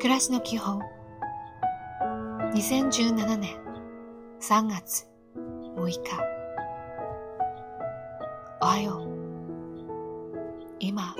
[0.00, 0.80] 暮らしの基本。
[2.54, 3.50] 2017年
[4.40, 5.06] 3月
[5.76, 6.00] 6日。
[8.62, 9.08] おはよう。
[10.78, 11.14] 今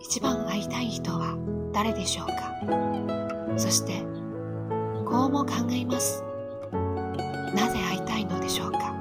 [0.00, 1.36] 一番会いたい人は
[1.74, 3.58] 誰でしょうか？
[3.58, 4.00] そして
[5.04, 6.24] こうも考えます。
[7.54, 8.94] なぜ会いたいのでしょうか？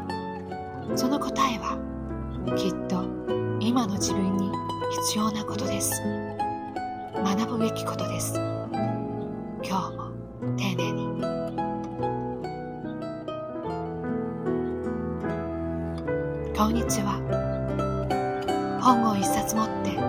[0.97, 1.80] その答えは
[2.58, 3.05] きっと
[3.61, 4.52] 今の自分に
[5.08, 6.02] 必要なことです。
[7.23, 8.52] 学ぶべきことです。
[16.63, 17.20] こんにちは。
[18.81, 19.99] 本を一冊持って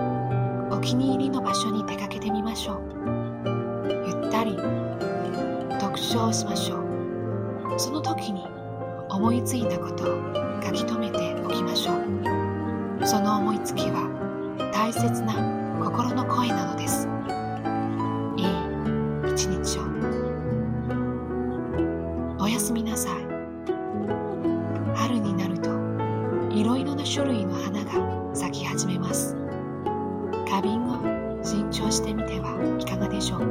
[0.73, 2.81] お気に入りの場所に出かけてみましょう。
[4.07, 4.55] ゆったり
[5.81, 7.77] 読書をしましょう。
[7.77, 8.47] その時に
[9.09, 10.15] 思いついたことを
[10.63, 13.05] 書き留めておきましょう。
[13.05, 14.07] その思いつきは
[14.73, 15.33] 大切な
[15.83, 17.09] 心の声なのです。
[18.37, 18.45] いい
[19.29, 19.81] 一日を。
[22.41, 23.34] おやすみなさい。
[26.55, 27.91] いろいろな種類の花が
[28.33, 29.35] 咲き始めます。
[30.47, 30.97] 花瓶を
[31.43, 33.47] 新調してみてはいかがでしょうか？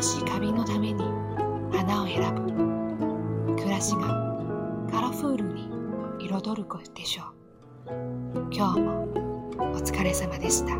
[0.00, 1.02] 新しい花瓶のために
[1.72, 3.56] 花を選ぶ。
[3.56, 4.08] 暮らしが
[4.92, 5.70] カラフルに
[6.20, 7.28] 彩るこでしょう。
[8.52, 9.08] 今日も
[9.58, 10.76] お疲れ様でした。